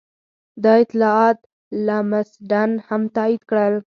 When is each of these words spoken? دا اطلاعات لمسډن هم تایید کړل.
دا 0.63 0.73
اطلاعات 0.83 1.39
لمسډن 1.85 2.71
هم 2.87 3.01
تایید 3.15 3.41
کړل. 3.49 3.73